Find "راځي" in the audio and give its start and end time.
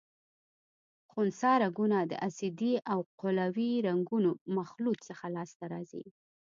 5.73-6.05